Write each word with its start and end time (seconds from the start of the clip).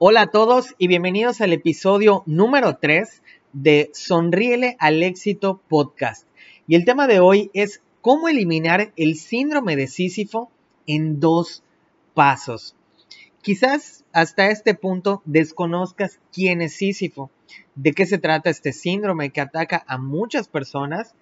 Hola 0.00 0.20
a 0.20 0.26
todos 0.28 0.76
y 0.78 0.86
bienvenidos 0.86 1.40
al 1.40 1.52
episodio 1.52 2.22
número 2.24 2.76
3 2.76 3.20
de 3.52 3.90
Sonríele 3.92 4.76
al 4.78 5.02
éxito 5.02 5.60
podcast. 5.66 6.24
Y 6.68 6.76
el 6.76 6.84
tema 6.84 7.08
de 7.08 7.18
hoy 7.18 7.50
es 7.52 7.82
cómo 8.00 8.28
eliminar 8.28 8.92
el 8.94 9.16
síndrome 9.16 9.74
de 9.74 9.88
Sísifo 9.88 10.52
en 10.86 11.18
dos 11.18 11.64
pasos. 12.14 12.76
Quizás 13.42 14.04
hasta 14.12 14.52
este 14.52 14.74
punto 14.74 15.20
desconozcas 15.24 16.20
quién 16.32 16.62
es 16.62 16.74
Sísifo, 16.74 17.32
de 17.74 17.92
qué 17.92 18.06
se 18.06 18.18
trata 18.18 18.50
este 18.50 18.72
síndrome 18.72 19.30
que 19.30 19.40
ataca 19.40 19.82
a 19.88 19.98
muchas 19.98 20.46
personas 20.46 21.16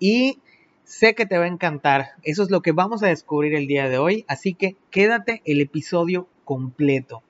y 0.00 0.40
sé 0.82 1.14
que 1.14 1.26
te 1.26 1.38
va 1.38 1.44
a 1.44 1.48
encantar. 1.48 2.14
Eso 2.24 2.42
es 2.42 2.50
lo 2.50 2.60
que 2.60 2.72
vamos 2.72 3.04
a 3.04 3.08
descubrir 3.08 3.54
el 3.54 3.68
día 3.68 3.88
de 3.88 3.98
hoy, 3.98 4.24
así 4.26 4.52
que 4.52 4.74
quédate 4.90 5.42
el 5.44 5.60
episodio 5.60 6.26
completo. 6.44 7.22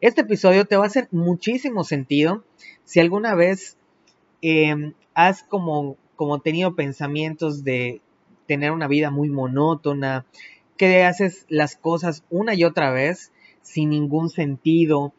Este 0.00 0.22
episodio 0.22 0.64
te 0.64 0.76
va 0.76 0.84
a 0.84 0.88
hacer 0.88 1.08
muchísimo 1.10 1.84
sentido 1.84 2.44
si 2.84 3.00
alguna 3.00 3.34
vez 3.34 3.76
em, 4.42 4.94
has 5.14 5.42
como, 5.42 5.96
como 6.16 6.40
tenido 6.40 6.74
pensamientos 6.74 7.64
de 7.64 8.00
tener 8.46 8.72
una 8.72 8.88
vida 8.88 9.10
muy 9.10 9.28
monótona, 9.28 10.26
que 10.76 11.04
haces 11.04 11.44
las 11.48 11.76
cosas 11.76 12.24
una 12.30 12.54
y 12.54 12.64
otra 12.64 12.90
vez 12.90 13.32
sin 13.62 13.90
ningún 13.90 14.30
sentido. 14.30 15.12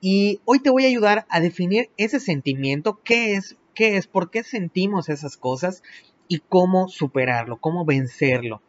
Y 0.00 0.40
hoy 0.44 0.60
te 0.60 0.70
voy 0.70 0.84
a 0.84 0.88
ayudar 0.88 1.26
a 1.28 1.40
definir 1.40 1.90
ese 1.96 2.18
sentimiento, 2.18 3.00
qué 3.04 3.34
es, 3.34 3.56
qué 3.74 3.96
es, 3.96 4.06
por 4.06 4.30
qué 4.30 4.42
sentimos 4.42 5.08
esas 5.08 5.36
cosas 5.36 5.82
y 6.28 6.40
cómo 6.40 6.88
superarlo, 6.88 7.58
cómo 7.58 7.84
vencerlo. 7.84 8.62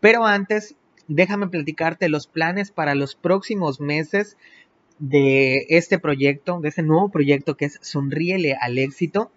Pero 0.00 0.24
antes, 0.24 0.76
déjame 1.08 1.48
platicarte 1.48 2.08
los 2.08 2.26
planes 2.26 2.70
para 2.70 2.94
los 2.94 3.14
próximos 3.14 3.80
meses 3.80 4.36
de 4.98 5.66
este 5.68 5.98
proyecto, 5.98 6.60
de 6.60 6.68
este 6.68 6.82
nuevo 6.82 7.10
proyecto 7.10 7.56
que 7.56 7.66
es 7.66 7.78
Sonríele 7.82 8.56
al 8.60 8.78
éxito. 8.78 9.30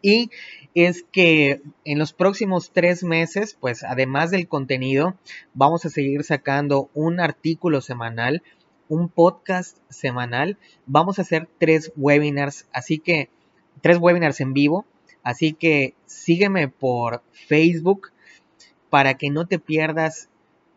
Y 0.00 0.30
es 0.74 1.04
que 1.10 1.60
en 1.84 1.98
los 1.98 2.12
próximos 2.12 2.70
tres 2.72 3.02
meses, 3.02 3.56
pues 3.58 3.82
además 3.82 4.30
del 4.30 4.46
contenido, 4.46 5.16
vamos 5.54 5.84
a 5.84 5.90
seguir 5.90 6.22
sacando 6.22 6.88
un 6.94 7.18
artículo 7.18 7.80
semanal, 7.80 8.42
un 8.88 9.08
podcast 9.08 9.78
semanal. 9.88 10.56
Vamos 10.86 11.18
a 11.18 11.22
hacer 11.22 11.48
tres 11.58 11.92
webinars, 11.96 12.68
así 12.72 12.98
que 12.98 13.28
tres 13.80 13.98
webinars 13.98 14.40
en 14.40 14.52
vivo. 14.52 14.86
Así 15.24 15.52
que 15.52 15.94
sígueme 16.06 16.68
por 16.68 17.22
Facebook 17.32 18.12
para 18.88 19.14
que 19.14 19.30
no 19.30 19.46
te 19.46 19.58
pierdas 19.58 20.30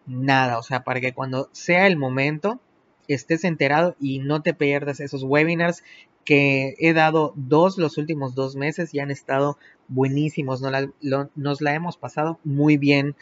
nada, 0.06 0.58
o 0.58 0.64
sea, 0.64 0.84
para 0.84 1.02
que 1.02 1.14
cuando 1.14 1.50
sea 1.52 1.88
el 1.88 1.98
momento 1.98 2.60
estés 3.08 3.44
enterado 3.44 3.96
y 4.00 4.20
no 4.20 4.42
te 4.42 4.54
pierdas 4.54 5.00
esos 5.00 5.24
webinars 5.24 5.84
que 6.24 6.76
he 6.80 6.94
dado 6.94 7.34
dos 7.36 7.78
los 7.78 7.98
últimos 7.98 8.36
dos 8.36 8.56
meses 8.56 8.94
y 8.94 9.00
han 9.00 9.12
estado 9.12 9.58
buenísimos, 9.88 10.62
nos 10.62 11.62
la, 11.62 11.76
hemos 11.76 11.98
pasado 11.98 12.40
muy 12.44 12.78
bien. 12.78 13.16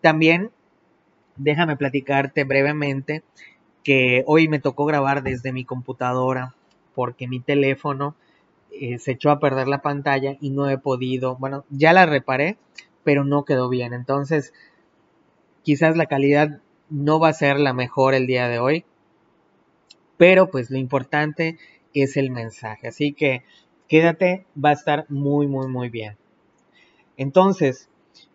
También 0.00 0.50
déjame 1.36 1.76
platicarte 1.76 2.44
brevemente 2.44 3.22
que 3.84 4.22
hoy 4.26 4.48
me 4.48 4.58
tocó 4.58 4.84
grabar 4.84 5.22
desde 5.22 5.52
mi 5.52 5.64
computadora 5.64 6.54
porque 6.94 7.26
mi 7.26 7.40
teléfono 7.40 8.14
eh, 8.70 8.98
se 8.98 9.12
echó 9.12 9.30
a 9.30 9.40
perder 9.40 9.68
la 9.68 9.82
pantalla 9.82 10.36
y 10.40 10.50
no 10.50 10.68
he 10.68 10.78
podido, 10.78 11.36
bueno, 11.36 11.64
ya 11.70 11.92
la 11.92 12.06
reparé, 12.06 12.58
pero 13.04 13.24
no 13.24 13.44
quedó 13.44 13.68
bien. 13.68 13.92
Entonces, 13.92 14.52
quizás 15.62 15.96
la 15.96 16.06
calidad 16.06 16.60
no 16.90 17.18
va 17.18 17.28
a 17.28 17.34
ser 17.34 17.58
la 17.58 17.72
mejor 17.72 18.14
el 18.14 18.26
día 18.26 18.48
de 18.48 18.58
hoy, 18.58 18.84
pero 20.16 20.50
pues 20.50 20.70
lo 20.70 20.78
importante 20.78 21.58
es 21.94 22.16
el 22.16 22.30
mensaje. 22.30 22.88
Así 22.88 23.12
que 23.12 23.42
quédate, 23.88 24.46
va 24.62 24.70
a 24.70 24.74
estar 24.74 25.06
muy, 25.08 25.46
muy, 25.46 25.68
muy 25.68 25.88
bien. 25.88 26.16
Entonces, 27.16 27.88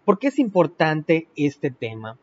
¿por 0.05 0.19
qué 0.19 0.27
es 0.27 0.39
importante 0.39 1.27
este 1.35 1.71
tema? 1.71 2.17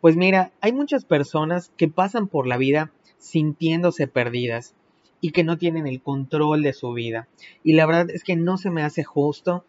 Pues 0.00 0.16
mira, 0.16 0.52
hay 0.60 0.72
muchas 0.72 1.04
personas 1.04 1.72
que 1.76 1.88
pasan 1.88 2.28
por 2.28 2.46
la 2.46 2.56
vida 2.56 2.92
sintiéndose 3.18 4.06
perdidas 4.06 4.74
y 5.20 5.32
que 5.32 5.44
no 5.44 5.58
tienen 5.58 5.86
el 5.86 6.00
control 6.00 6.62
de 6.62 6.72
su 6.72 6.92
vida. 6.92 7.28
Y 7.62 7.74
la 7.74 7.86
verdad 7.86 8.10
es 8.10 8.24
que 8.24 8.36
no 8.36 8.56
se 8.56 8.70
me 8.70 8.82
hace 8.82 9.04
justo 9.04 9.64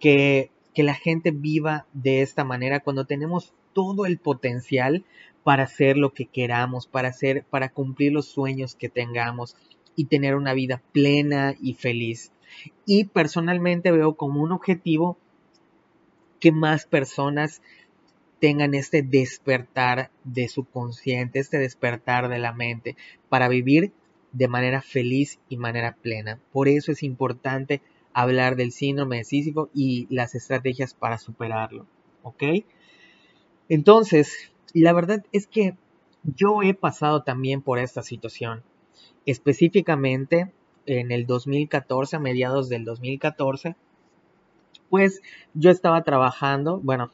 que, 0.00 0.50
que 0.74 0.82
la 0.82 0.94
gente 0.94 1.30
viva 1.30 1.86
de 1.92 2.22
esta 2.22 2.44
manera 2.44 2.80
cuando 2.80 3.04
tenemos 3.04 3.54
todo 3.78 4.06
el 4.06 4.18
potencial 4.18 5.04
para 5.44 5.62
hacer 5.62 5.96
lo 5.96 6.12
que 6.12 6.26
queramos, 6.26 6.88
para 6.88 7.10
hacer, 7.10 7.44
para 7.44 7.68
cumplir 7.68 8.12
los 8.12 8.26
sueños 8.26 8.74
que 8.74 8.88
tengamos 8.88 9.54
y 9.94 10.06
tener 10.06 10.34
una 10.34 10.52
vida 10.52 10.82
plena 10.90 11.54
y 11.62 11.74
feliz. 11.74 12.32
Y 12.86 13.04
personalmente 13.04 13.92
veo 13.92 14.16
como 14.16 14.42
un 14.42 14.50
objetivo 14.50 15.16
que 16.40 16.50
más 16.50 16.86
personas 16.86 17.62
tengan 18.40 18.74
este 18.74 19.02
despertar 19.02 20.10
de 20.24 20.48
su 20.48 20.64
consciente, 20.64 21.38
este 21.38 21.58
despertar 21.58 22.28
de 22.28 22.40
la 22.40 22.52
mente, 22.52 22.96
para 23.28 23.46
vivir 23.46 23.92
de 24.32 24.48
manera 24.48 24.82
feliz 24.82 25.38
y 25.48 25.56
manera 25.56 25.94
plena. 26.02 26.40
Por 26.50 26.66
eso 26.66 26.90
es 26.90 27.04
importante 27.04 27.80
hablar 28.12 28.56
del 28.56 28.72
síndrome 28.72 29.18
de 29.18 29.24
Sísifo 29.24 29.70
y 29.72 30.08
las 30.10 30.34
estrategias 30.34 30.94
para 30.94 31.18
superarlo. 31.18 31.86
¿Ok? 32.24 32.42
Entonces, 33.68 34.52
la 34.74 34.92
verdad 34.92 35.24
es 35.32 35.46
que 35.46 35.76
yo 36.22 36.62
he 36.62 36.74
pasado 36.74 37.22
también 37.22 37.62
por 37.62 37.78
esta 37.78 38.02
situación. 38.02 38.62
Específicamente 39.26 40.52
en 40.86 41.12
el 41.12 41.26
2014, 41.26 42.16
a 42.16 42.18
mediados 42.18 42.68
del 42.68 42.84
2014, 42.84 43.76
pues 44.88 45.20
yo 45.54 45.70
estaba 45.70 46.02
trabajando, 46.02 46.80
bueno, 46.80 47.10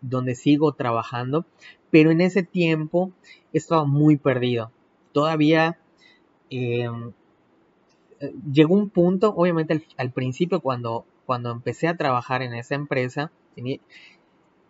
donde 0.00 0.34
sigo 0.34 0.72
trabajando, 0.72 1.44
pero 1.90 2.10
en 2.10 2.20
ese 2.20 2.42
tiempo 2.42 3.10
estaba 3.52 3.84
muy 3.84 4.16
perdido. 4.16 4.70
Todavía 5.12 5.78
em, 6.50 7.12
llegó 8.52 8.74
un 8.74 8.90
punto, 8.90 9.34
obviamente 9.34 9.84
al, 9.96 10.12
principio 10.12 10.60
cuando, 10.60 11.04
cuando 11.26 11.50
empecé 11.50 11.88
a 11.88 11.96
trabajar 11.96 12.42
en 12.42 12.54
esa 12.54 12.74
empresa, 12.76 13.32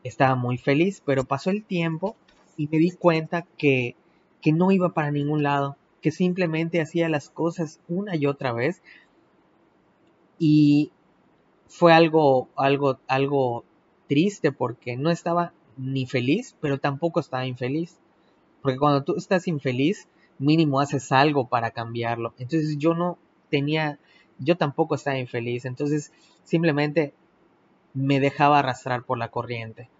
estaba 0.05 0.35
muy 0.35 0.59
feliz, 0.59 1.03
pero 1.05 1.25
pasó 1.25 1.51
el 1.51 1.65
tiempo 1.65 2.17
y 2.57 2.69
me 2.69 2.79
di 2.79 2.91
cuenta 2.91 3.47
que, 3.57 3.95
que 4.41 4.53
no 4.53 4.71
iba 4.71 4.91
para 4.91 5.11
ningún 5.11 5.43
lado, 5.43 5.77
que 6.01 6.11
simplemente 6.11 6.81
hacía 6.81 7.09
las 7.09 7.31
cosas 7.31 7.81
una 7.89 8.17
y 8.17 8.27
otra 8.27 8.53
vez 8.53 8.83
y 10.39 10.93
fue 11.67 11.93
algo, 11.93 12.49
algo, 12.57 12.99
algo 13.09 13.65
triste 14.09 14.53
porque 14.53 14.97
no 14.97 15.11
estaba 15.11 15.53
ni 15.77 16.07
feliz, 16.07 16.57
pero 16.61 16.79
tampoco 16.79 17.21
estaba 17.21 17.47
infeliz. 17.47 17.99
Porque 18.63 18.79
cuando 18.79 19.05
tú 19.05 19.17
estás 19.17 19.47
infeliz, 19.49 20.09
mínimo 20.39 20.81
haces 20.81 21.13
algo 21.13 21.49
para 21.49 21.71
cambiarlo. 21.71 22.35
Entonces 22.39 22.79
yo 22.79 22.95
no 22.95 23.19
tenía, 23.51 23.99
yo 24.39 24.57
tampoco 24.57 24.95
estaba 24.95 25.19
infeliz. 25.19 25.65
Entonces 25.65 26.13
simplemente 26.45 27.15
me 27.99 28.21
dejaba 28.21 28.61
arrastrar 28.61 29.03
por 29.03 29.19
la 29.19 29.29
corriente. 29.29 29.91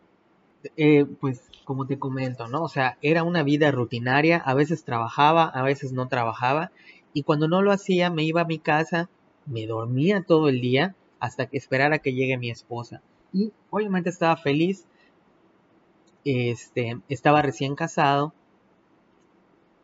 Eh, 0.77 1.05
pues 1.21 1.43
como 1.65 1.87
te 1.87 1.99
comento, 1.99 2.49
¿no? 2.49 2.63
O 2.63 2.69
sea, 2.69 2.97
era 3.03 3.23
una 3.23 3.43
vida 3.43 3.71
rutinaria, 3.71 4.39
a 4.39 4.55
veces 4.55 4.85
trabajaba, 4.85 5.45
a 5.45 5.63
veces 5.63 5.93
no 5.93 6.09
trabajaba, 6.09 6.71
y 7.13 7.25
cuando 7.25 7.49
no 7.49 7.61
lo 7.61 7.73
hacía 7.73 8.11
me 8.11 8.23
iba 8.23 8.43
a 8.43 8.47
mi 8.47 8.59
casa, 8.59 9.09
me 9.47 9.67
dormía 9.67 10.23
todo 10.23 10.49
el 10.49 10.61
día 10.61 10.95
hasta 11.21 11.47
que 11.47 11.59
esperara 11.59 11.99
que 11.99 12.15
llegue 12.15 12.39
mi 12.39 12.51
esposa. 12.51 13.03
Y 13.33 13.53
obviamente 13.71 14.11
estaba 14.11 14.37
feliz, 14.37 14.87
este, 16.25 17.01
estaba 17.09 17.43
recién 17.43 17.75
casado, 17.75 18.33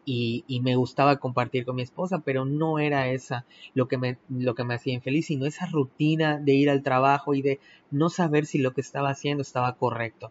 y, 0.05 0.45
y, 0.47 0.61
me 0.61 0.77
gustaba 0.77 1.17
compartir 1.17 1.65
con 1.65 1.77
mi 1.77 1.83
esposa, 1.83 2.21
pero 2.25 2.45
no 2.45 2.79
era 2.79 3.09
esa 3.09 3.45
lo 3.75 3.89
que, 3.89 3.99
me, 3.99 4.19
lo 4.29 4.55
que 4.55 4.65
me 4.65 4.75
hacía 4.75 4.95
infeliz, 4.95 5.27
sino 5.27 5.47
esa 5.47 5.67
rutina 5.67 6.39
de 6.39 6.55
ir 6.55 6.71
al 6.71 6.83
trabajo 6.83 7.35
y 7.35 7.43
de 7.43 7.61
no 7.91 8.11
saber 8.11 8.47
si 8.47 8.59
lo 8.59 8.73
que 8.73 8.81
estaba 8.81 9.11
haciendo 9.11 9.43
estaba 9.43 9.75
correcto. 9.75 10.31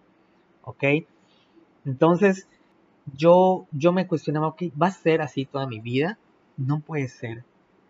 ¿Ok? 0.63 0.83
Entonces, 1.85 2.47
yo, 3.15 3.67
yo 3.71 3.91
me 3.91 4.07
cuestionaba, 4.07 4.47
ok, 4.47 4.63
¿va 4.81 4.87
a 4.87 4.91
ser 4.91 5.21
así 5.21 5.45
toda 5.45 5.67
mi 5.67 5.79
vida? 5.79 6.17
No 6.57 6.79
puede 6.79 7.07
ser, 7.07 7.43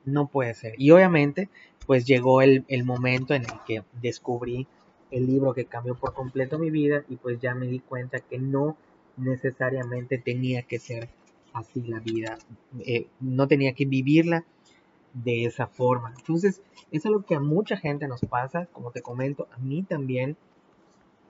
no 0.05 0.27
puede 0.27 0.53
ser. 0.53 0.73
Y 0.77 0.91
obviamente, 0.91 1.49
pues 1.85 2.05
llegó 2.05 2.41
el, 2.41 2.65
el 2.67 2.83
momento 2.83 3.33
en 3.33 3.43
el 3.43 3.59
que 3.67 3.83
descubrí 4.01 4.67
el 5.11 5.27
libro 5.27 5.53
que 5.53 5.65
cambió 5.65 5.95
por 5.95 6.13
completo 6.13 6.57
mi 6.57 6.71
vida 6.71 7.03
y 7.07 7.17
pues 7.17 7.39
ya 7.39 7.53
me 7.53 7.67
di 7.67 7.79
cuenta 7.79 8.19
que 8.19 8.39
no 8.39 8.75
necesariamente 9.15 10.17
tenía 10.17 10.63
que 10.63 10.79
ser 10.79 11.07
así 11.53 11.81
la 11.83 11.99
vida, 11.99 12.37
eh, 12.85 13.07
no 13.19 13.47
tenía 13.47 13.73
que 13.73 13.85
vivirla 13.85 14.45
de 15.13 15.45
esa 15.45 15.67
forma. 15.67 16.13
Entonces, 16.17 16.61
eso 16.91 17.09
es 17.09 17.11
lo 17.11 17.25
que 17.25 17.35
a 17.35 17.39
mucha 17.39 17.77
gente 17.77 18.07
nos 18.07 18.21
pasa, 18.21 18.67
como 18.67 18.91
te 18.91 19.01
comento, 19.01 19.47
a 19.51 19.57
mí 19.59 19.83
también 19.83 20.37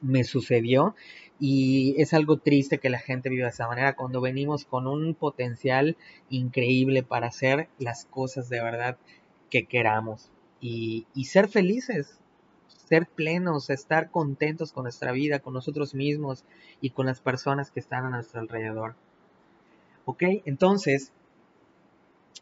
me 0.01 0.23
sucedió 0.23 0.95
y 1.39 1.95
es 2.01 2.13
algo 2.13 2.37
triste 2.37 2.77
que 2.77 2.89
la 2.89 2.99
gente 2.99 3.29
viva 3.29 3.45
de 3.45 3.51
esa 3.51 3.67
manera 3.67 3.95
cuando 3.95 4.21
venimos 4.21 4.65
con 4.65 4.87
un 4.87 5.15
potencial 5.15 5.97
increíble 6.29 7.03
para 7.03 7.27
hacer 7.27 7.69
las 7.79 8.05
cosas 8.05 8.49
de 8.49 8.61
verdad 8.61 8.97
que 9.49 9.65
queramos 9.65 10.29
y, 10.59 11.07
y 11.15 11.25
ser 11.25 11.47
felices, 11.47 12.19
ser 12.67 13.07
plenos, 13.07 13.69
estar 13.69 14.11
contentos 14.11 14.73
con 14.73 14.83
nuestra 14.83 15.11
vida, 15.11 15.39
con 15.39 15.53
nosotros 15.53 15.95
mismos 15.95 16.43
y 16.81 16.91
con 16.91 17.05
las 17.05 17.21
personas 17.21 17.71
que 17.71 17.79
están 17.79 18.05
a 18.05 18.09
nuestro 18.09 18.41
alrededor. 18.41 18.95
Ok, 20.05 20.23
entonces 20.45 21.11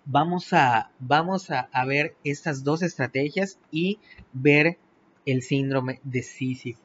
vamos 0.06 0.52
a, 0.54 0.92
vamos 1.00 1.52
a, 1.52 1.86
ver 1.86 2.16
estas 2.24 2.63
dos 2.63 2.81
estrategias 2.81 3.60
y 3.72 4.00
ver 4.34 4.78
el 5.25 5.44
síndrome 5.44 6.00
de 6.04 6.24
Sísifo. 6.24 6.81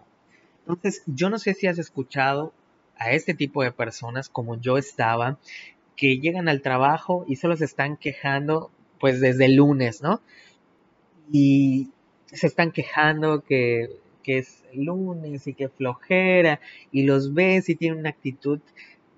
Entonces, 0.61 1.03
yo 1.07 1.31
no 1.31 1.39
sé 1.39 1.55
si 1.55 1.67
has 1.67 1.79
escuchado 1.79 2.53
a 2.99 3.13
este 3.13 3.35
tipo 3.35 3.63
de 3.63 3.73
personas 3.73 4.29
como 4.29 4.61
yo 4.61 4.77
estaba, 4.77 5.39
que 5.97 6.19
llegan 6.19 6.49
al 6.49 6.61
trabajo 6.61 7.25
y 7.27 7.37
solo 7.37 7.57
se 7.57 7.65
están 7.65 7.97
quejando 7.97 8.71
pues 8.99 9.21
desde 9.21 9.47
el 9.47 9.57
lunes, 9.57 10.03
¿no? 10.03 10.21
Y 11.33 11.91
se 12.27 12.47
están 12.47 12.73
quejando 12.73 13.43
que, 13.43 13.89
que 14.23 14.39
es 14.39 14.63
lunes 14.75 15.47
y 15.47 15.55
que 15.55 15.69
flojera 15.69 16.61
y 16.93 17.05
los 17.05 17.33
ves 17.33 17.69
y 17.69 17.77
tienen 17.77 18.01
una 18.01 18.11
actitud 18.11 18.61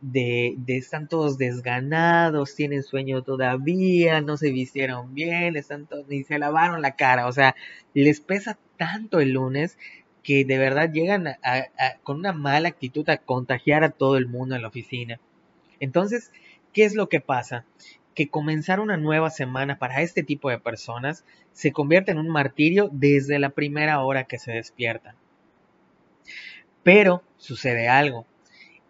de, 0.01 0.55
de, 0.59 0.77
están 0.77 1.09
todos 1.09 1.39
desganados, 1.39 2.55
tienen 2.55 2.83
sueño 2.83 3.23
todavía, 3.23 4.21
no 4.21 4.37
se 4.37 4.51
vistieron 4.51 5.15
bien, 5.15 5.57
están 5.57 5.87
todos, 5.87 6.07
ni 6.09 6.25
se 6.25 6.39
lavaron 6.39 6.83
la 6.83 6.97
cara, 6.97 7.27
o 7.27 7.33
sea, 7.33 7.57
les 7.95 8.21
pesa 8.21 8.59
tanto 8.77 9.21
el 9.21 9.33
lunes 9.33 9.77
que 10.23 10.45
de 10.45 10.59
verdad 10.59 10.93
llegan 10.93 11.27
con 12.03 12.19
una 12.19 12.35
mala 12.35 12.69
actitud 12.69 13.09
a 13.09 13.17
contagiar 13.17 13.83
a 13.83 13.91
todo 13.91 14.19
el 14.19 14.27
mundo 14.27 14.57
en 14.57 14.63
la 14.63 14.69
oficina. 14.69 15.19
Entonces, 15.81 16.33
¿qué 16.75 16.85
es 16.85 16.95
lo 16.95 17.09
que 17.09 17.21
pasa? 17.21 17.65
Que 18.15 18.29
comenzar 18.29 18.81
una 18.81 18.99
nueva 18.99 19.31
semana 19.31 19.79
para 19.79 20.03
este 20.03 20.23
tipo 20.23 20.51
de 20.51 20.59
personas 20.59 21.25
se 21.53 21.73
convierte 21.73 22.11
en 22.11 22.19
un 22.19 22.29
martirio 22.29 22.91
desde 22.93 23.39
la 23.39 23.49
primera 23.49 24.01
hora 24.01 24.25
que 24.25 24.39
se 24.39 24.53
despiertan. 24.53 25.17
Pero 26.83 27.23
sucede 27.39 27.89
algo. 27.89 28.27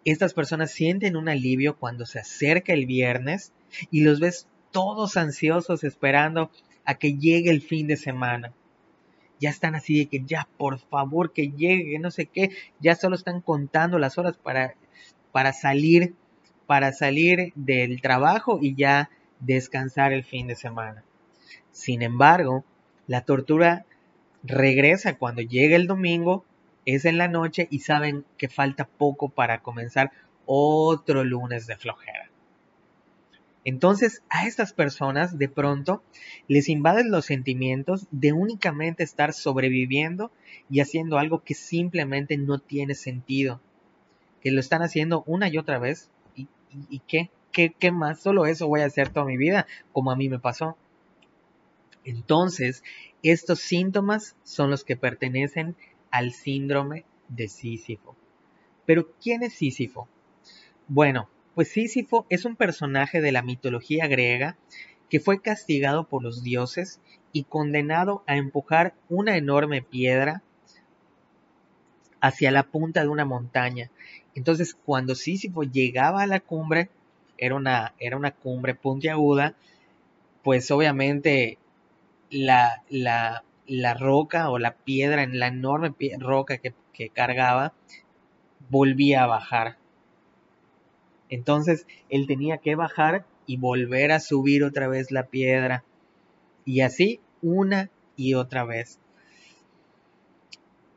Estas 0.05 0.33
personas 0.33 0.71
sienten 0.71 1.15
un 1.15 1.29
alivio 1.29 1.77
cuando 1.77 2.05
se 2.05 2.19
acerca 2.19 2.73
el 2.73 2.85
viernes 2.85 3.53
y 3.91 4.01
los 4.01 4.19
ves 4.19 4.47
todos 4.71 5.17
ansiosos 5.17 5.83
esperando 5.83 6.51
a 6.85 6.95
que 6.95 7.17
llegue 7.17 7.49
el 7.49 7.61
fin 7.61 7.87
de 7.87 7.97
semana 7.97 8.53
ya 9.39 9.49
están 9.49 9.75
así 9.75 9.99
de 9.99 10.05
que 10.07 10.23
ya 10.25 10.47
por 10.57 10.79
favor 10.79 11.33
que 11.33 11.51
llegue, 11.51 11.97
no 11.99 12.11
sé 12.11 12.25
qué, 12.25 12.51
ya 12.79 12.95
solo 12.95 13.15
están 13.15 13.41
contando 13.41 13.97
las 13.97 14.17
horas 14.17 14.37
para, 14.37 14.75
para 15.31 15.53
salir, 15.53 16.13
para 16.67 16.91
salir 16.91 17.53
del 17.55 18.01
trabajo 18.01 18.59
y 18.61 18.75
ya 18.75 19.09
descansar 19.39 20.11
el 20.13 20.23
fin 20.23 20.47
de 20.47 20.55
semana. 20.55 21.03
Sin 21.71 22.01
embargo, 22.01 22.65
la 23.07 23.21
tortura 23.21 23.85
regresa 24.43 25.17
cuando 25.17 25.41
llega 25.41 25.75
el 25.75 25.87
domingo, 25.87 26.45
es 26.85 27.05
en 27.05 27.17
la 27.17 27.27
noche 27.27 27.67
y 27.69 27.79
saben 27.79 28.25
que 28.37 28.49
falta 28.49 28.85
poco 28.85 29.29
para 29.29 29.61
comenzar 29.61 30.11
otro 30.45 31.23
lunes 31.23 31.67
de 31.67 31.77
flojera. 31.77 32.29
Entonces 33.65 34.23
a 34.29 34.47
estas 34.47 34.73
personas 34.73 35.37
de 35.37 35.49
pronto 35.49 36.01
les 36.47 36.69
invaden 36.69 37.11
los 37.11 37.25
sentimientos 37.25 38.07
de 38.11 38.33
únicamente 38.33 39.03
estar 39.03 39.33
sobreviviendo 39.33 40.31
y 40.69 40.79
haciendo 40.79 41.19
algo 41.19 41.43
que 41.43 41.53
simplemente 41.53 42.37
no 42.37 42.59
tiene 42.59 42.95
sentido. 42.95 43.59
Que 44.41 44.51
lo 44.51 44.59
están 44.59 44.81
haciendo 44.81 45.23
una 45.27 45.49
y 45.49 45.57
otra 45.57 45.77
vez. 45.77 46.09
¿Y, 46.35 46.99
qué? 47.07 47.29
qué? 47.51 47.73
¿Qué 47.77 47.91
más? 47.91 48.19
Solo 48.21 48.45
eso 48.45 48.67
voy 48.67 48.81
a 48.81 48.85
hacer 48.85 49.09
toda 49.09 49.25
mi 49.25 49.37
vida, 49.37 49.67
como 49.91 50.11
a 50.11 50.15
mí 50.15 50.29
me 50.29 50.39
pasó. 50.39 50.77
Entonces, 52.05 52.83
estos 53.23 53.59
síntomas 53.59 54.35
son 54.43 54.69
los 54.69 54.83
que 54.83 54.95
pertenecen 54.95 55.75
al 56.11 56.31
síndrome 56.31 57.05
de 57.27 57.47
Sísifo. 57.47 58.15
Pero, 58.85 59.11
¿quién 59.21 59.43
es 59.43 59.53
Sísifo? 59.53 60.07
Bueno, 60.87 61.29
pues 61.55 61.69
Sísifo 61.69 62.25
es 62.29 62.45
un 62.45 62.55
personaje 62.55 63.21
de 63.21 63.31
la 63.31 63.41
mitología 63.41 64.07
griega 64.07 64.57
que 65.09 65.19
fue 65.19 65.41
castigado 65.41 66.07
por 66.07 66.23
los 66.23 66.43
dioses 66.43 66.99
y 67.31 67.43
condenado 67.43 68.23
a 68.27 68.37
empujar 68.37 68.93
una 69.09 69.37
enorme 69.37 69.81
piedra 69.81 70.41
hacia 72.21 72.51
la 72.51 72.63
punta 72.63 73.01
de 73.01 73.09
una 73.09 73.25
montaña. 73.25 73.91
Entonces, 74.35 74.75
cuando 74.75 75.15
Sísifo 75.15 75.63
llegaba 75.63 76.21
a 76.21 76.27
la 76.27 76.39
cumbre, 76.39 76.89
era 77.37 77.55
una, 77.55 77.93
era 77.99 78.17
una 78.17 78.31
cumbre 78.31 78.75
puntiaguda, 78.75 79.55
pues 80.43 80.69
obviamente 80.71 81.57
la, 82.29 82.83
la, 82.89 83.43
la, 83.69 83.93
roca 83.93 84.49
o 84.49 84.59
la 84.59 84.75
piedra, 84.75 85.23
en 85.23 85.39
la 85.39 85.47
enorme 85.47 85.93
roca 86.17 86.57
que, 86.57 86.73
cargaba, 87.09 87.73
volvía 88.69 89.23
a 89.23 89.27
bajar. 89.27 89.77
Entonces 91.29 91.85
él 92.09 92.27
tenía 92.27 92.57
que 92.57 92.75
bajar 92.75 93.25
y 93.45 93.57
volver 93.57 94.11
a 94.11 94.19
subir 94.19 94.63
otra 94.63 94.87
vez 94.87 95.11
la 95.11 95.27
piedra. 95.27 95.83
Y 96.65 96.81
así 96.81 97.21
una 97.41 97.89
y 98.17 98.33
otra 98.33 98.65
vez. 98.65 98.99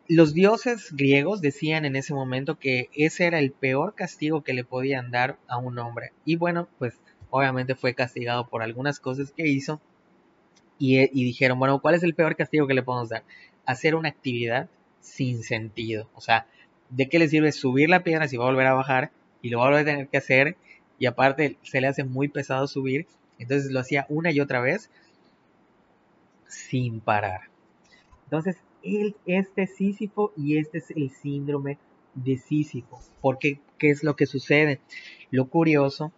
Los 0.09 0.35
dioses 0.35 0.93
griegos 0.93 1.41
decían 1.41 1.85
en 1.85 1.95
ese 1.95 2.13
momento 2.13 2.59
que 2.59 2.91
ese 2.95 3.27
era 3.27 3.39
el 3.39 3.53
peor 3.53 3.95
castigo 3.95 4.43
que 4.43 4.53
le 4.53 4.65
podían 4.65 5.11
dar 5.11 5.39
a 5.47 5.59
un 5.59 5.79
hombre. 5.79 6.13
Y 6.25 6.37
bueno, 6.37 6.69
pues 6.79 6.99
obviamente 7.31 7.75
fue 7.75 7.95
castigado 7.95 8.49
por 8.49 8.63
algunas 8.63 8.99
cosas 8.99 9.31
que 9.33 9.47
hizo. 9.47 9.81
Y, 10.79 11.07
dijeron, 11.09 11.59
bueno, 11.59 11.81
¿cuál 11.81 11.95
es 11.95 12.03
el 12.03 12.15
peor 12.15 12.35
castigo 12.35 12.67
que 12.67 12.75
le 12.75 12.83
podemos 12.83 13.09
dar? 13.09 13.23
Hacer 13.67 13.95
una 13.95 14.09
actividad 14.09 14.69
sin 15.01 15.43
sentido. 15.43 16.09
O 16.15 16.21
sea, 16.21 16.47
¿de 16.91 17.09
qué 17.09 17.19
le 17.19 17.29
sirve 17.29 17.53
subir 17.53 17.89
la 17.89 18.03
piedra 18.03 18.27
si 18.27 18.37
va 18.37 18.45
a 18.45 18.49
volver 18.49 18.67
a 18.67 18.75
bajar? 18.75 19.13
y 19.43 19.51
lo 19.51 19.59
va 19.59 19.79
a 19.79 19.85
tener 19.85 20.09
que 20.09 20.17
hacer 20.17 20.57
y 20.99 21.07
aparte 21.07 21.59
se 21.63 21.81
le 21.81 21.89
hace 21.89 22.05
muy 22.05 22.29
pesado 22.29 22.67
subir, 22.69 23.07
entonces 23.39 23.73
lo 23.73 23.81
hacía 23.81 24.07
una 24.09 24.31
y 24.31 24.41
otra 24.41 24.61
vez 24.61 24.89
sin 26.47 27.01
parar. 27.01 27.43
Entonces, 28.25 28.57
él, 28.83 29.17
este 29.27 29.67
Sísifo 29.67 30.33
y 30.37 30.59
este 30.59 30.79
es 30.79 30.91
el 30.93 31.11
síndrome 31.11 31.79
de 32.15 32.39
Sísifo. 32.39 33.01
Porque, 33.21 33.59
¿qué 33.79 33.91
es 33.91 34.05
lo 34.05 34.15
que 34.15 34.27
sucede? 34.27 34.81
Lo 35.31 35.49
curioso 35.49 36.13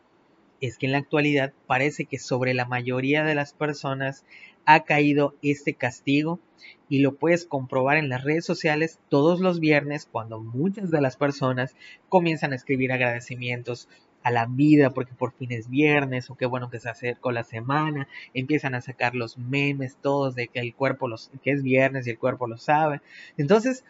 es 0.67 0.79
que 0.79 0.87
en 0.87 0.93
la 0.93 0.99
actualidad 0.99 1.53
parece 1.67 2.05
que 2.05 2.19
sobre 2.19 2.55
la 2.55 2.65
mayoría 2.65 3.25
de 3.25 3.35
las 3.35 3.53
personas 3.53 4.25
ha 4.67 4.85
caído 4.85 5.35
este 5.43 5.75
castigo 5.75 6.41
y 6.89 7.01
lo 7.01 7.15
puedes 7.17 7.45
comprobar 7.45 7.97
en 7.97 8.09
las 8.09 8.25
redes 8.25 8.45
sociales 8.45 8.99
todos 9.09 9.41
los 9.41 9.61
viernes 9.61 10.09
cuando 10.11 10.41
muchas 10.41 10.91
de 10.91 11.01
las 11.01 11.17
personas 11.17 11.75
comienzan 12.09 12.53
a 12.53 12.57
escribir 12.57 12.93
agradecimientos 12.93 13.89
a 14.23 14.31
la 14.31 14.47
vida 14.47 14.91
porque 14.91 15.13
por 15.13 15.33
fin 15.33 15.53
es 15.53 15.69
viernes 15.69 16.31
o 16.31 16.35
qué 16.35 16.47
bueno 16.47 16.71
que 16.71 16.81
se 16.81 16.89
acercó 16.89 17.31
la 17.31 17.45
semana, 17.45 18.09
empiezan 18.33 18.75
a 18.75 18.81
sacar 18.81 19.15
los 19.15 19.37
memes 19.37 19.97
todos 20.01 20.35
de 20.35 20.49
que 20.49 20.61
el 20.61 20.75
cuerpo 20.75 21.09
los 21.09 21.31
que 21.43 21.51
es 21.51 21.63
viernes 21.63 22.07
y 22.07 22.11
el 22.11 22.19
cuerpo 22.19 22.47
lo 22.47 22.57
sabe. 22.57 23.03
Entonces, 23.37 23.85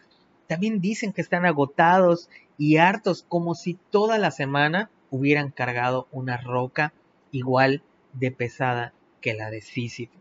también 0.47 0.81
dicen 0.81 1.13
que 1.13 1.21
están 1.21 1.45
agotados 1.45 2.29
y 2.57 2.77
hartos 2.77 3.23
como 3.27 3.55
si 3.55 3.79
toda 3.89 4.17
la 4.17 4.29
semana 4.29 4.89
hubieran 5.09 5.51
cargado 5.51 6.07
una 6.11 6.37
roca 6.37 6.93
igual 7.31 7.83
de 8.13 8.31
pesada 8.31 8.93
que 9.21 9.33
la 9.33 9.49
de 9.49 9.61
Sísifo. 9.61 10.13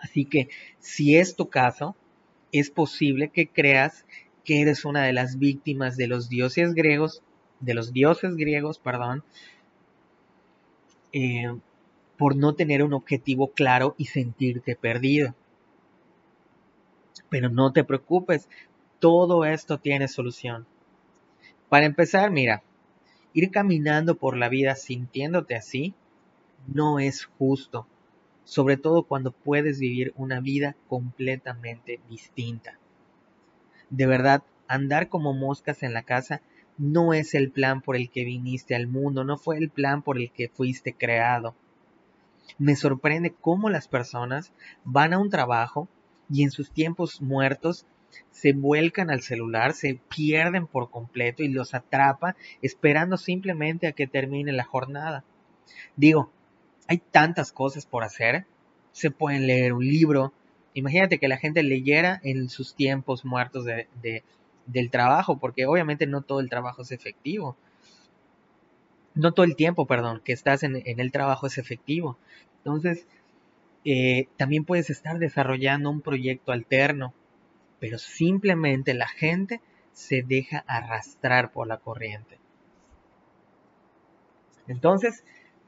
Así 0.00 0.24
que 0.24 0.48
si 0.80 1.16
es 1.16 1.34
tu 1.34 1.48
caso, 1.48 1.96
es 2.52 2.70
posible 2.70 3.28
que 3.28 3.48
creas 3.48 4.04
que 4.44 4.60
eres 4.60 4.84
una 4.84 5.02
de 5.02 5.12
las 5.12 5.38
víctimas 5.38 5.96
de 5.96 6.06
los 6.06 6.28
dioses 6.28 6.74
griegos, 6.74 7.22
de 7.60 7.74
los 7.74 7.92
dioses 7.92 8.36
griegos, 8.36 8.78
perdón, 8.78 9.24
eh, 11.12 11.54
por 12.18 12.36
no 12.36 12.54
tener 12.54 12.82
un 12.82 12.92
objetivo 12.92 13.52
claro 13.52 13.94
y 13.96 14.06
sentirte 14.06 14.76
perdido. 14.76 15.34
Pero 17.30 17.48
no 17.48 17.72
te 17.72 17.82
preocupes, 17.82 18.48
todo 19.00 19.44
esto 19.44 19.78
tiene 19.78 20.08
solución. 20.08 20.66
Para 21.68 21.86
empezar, 21.86 22.30
mira, 22.30 22.62
ir 23.34 23.50
caminando 23.50 24.16
por 24.16 24.36
la 24.36 24.48
vida 24.48 24.74
sintiéndote 24.74 25.54
así 25.54 25.94
no 26.66 26.98
es 26.98 27.26
justo 27.26 27.86
sobre 28.44 28.76
todo 28.76 29.04
cuando 29.04 29.32
puedes 29.32 29.78
vivir 29.78 30.12
una 30.16 30.40
vida 30.40 30.76
completamente 30.88 32.00
distinta. 32.08 32.78
De 33.90 34.06
verdad, 34.06 34.42
andar 34.68 35.08
como 35.08 35.32
moscas 35.32 35.82
en 35.82 35.94
la 35.94 36.02
casa 36.02 36.40
no 36.76 37.14
es 37.14 37.34
el 37.34 37.50
plan 37.50 37.80
por 37.80 37.96
el 37.96 38.10
que 38.10 38.24
viniste 38.24 38.74
al 38.74 38.86
mundo, 38.86 39.24
no 39.24 39.38
fue 39.38 39.56
el 39.58 39.70
plan 39.70 40.02
por 40.02 40.18
el 40.18 40.30
que 40.30 40.48
fuiste 40.48 40.92
creado. 40.92 41.54
Me 42.58 42.76
sorprende 42.76 43.34
cómo 43.40 43.70
las 43.70 43.88
personas 43.88 44.52
van 44.84 45.12
a 45.12 45.18
un 45.18 45.30
trabajo 45.30 45.88
y 46.30 46.42
en 46.42 46.50
sus 46.50 46.70
tiempos 46.70 47.22
muertos 47.22 47.86
se 48.30 48.52
vuelcan 48.52 49.10
al 49.10 49.22
celular, 49.22 49.72
se 49.72 50.00
pierden 50.08 50.66
por 50.66 50.90
completo 50.90 51.42
y 51.42 51.48
los 51.48 51.74
atrapa 51.74 52.36
esperando 52.62 53.16
simplemente 53.16 53.86
a 53.86 53.92
que 53.92 54.06
termine 54.06 54.52
la 54.52 54.64
jornada. 54.64 55.24
Digo, 55.96 56.30
hay 56.86 56.98
tantas 56.98 57.52
cosas 57.52 57.86
por 57.86 58.04
hacer. 58.04 58.46
Se 58.92 59.10
pueden 59.10 59.46
leer 59.46 59.72
un 59.72 59.86
libro. 59.86 60.32
Imagínate 60.74 61.18
que 61.18 61.28
la 61.28 61.36
gente 61.36 61.62
leyera 61.62 62.20
en 62.22 62.48
sus 62.48 62.74
tiempos 62.74 63.24
muertos 63.24 63.64
de, 63.64 64.24
del 64.66 64.90
trabajo, 64.90 65.38
porque 65.38 65.66
obviamente 65.66 66.06
no 66.06 66.22
todo 66.22 66.40
el 66.40 66.50
trabajo 66.50 66.82
es 66.82 66.92
efectivo. 66.92 67.56
No 69.14 69.32
todo 69.32 69.46
el 69.46 69.56
tiempo, 69.56 69.86
perdón, 69.86 70.20
que 70.24 70.32
estás 70.32 70.64
en, 70.64 70.82
el 70.84 71.12
trabajo 71.12 71.46
es 71.46 71.58
efectivo. 71.58 72.18
Entonces, 72.58 73.06
eh, 73.84 74.28
también 74.36 74.64
puedes 74.64 74.90
estar 74.90 75.18
desarrollando 75.18 75.90
un 75.90 76.00
proyecto 76.00 76.52
alterno, 76.52 77.14
pero 77.84 77.98
simplemente 77.98 78.94
la 78.94 79.06
gente 79.06 79.60
se 79.92 80.22
deja 80.22 80.64
arrastrar 80.66 81.52
por 81.52 81.66
la 81.66 81.76
corriente. 81.76 82.38
Entonces, 84.66 85.22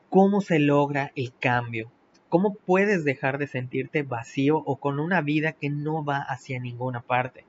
¿cómo 0.09 0.41
se 0.41 0.59
logra 0.59 1.13
el 1.15 1.35
cambio? 1.39 1.93
¿Cómo 2.31 2.55
puedes 2.55 3.05
dejar 3.05 3.37
de 3.37 3.47
sentirte 3.47 4.03
vacío 4.03 4.57
o 4.57 4.77
con 4.77 4.99
una 4.99 5.21
vida 5.21 5.53
que 5.53 5.69
no 5.69 6.07
va 6.07 6.23
hacia 6.23 6.59
ninguna 6.59 7.03
parte? 7.03 7.45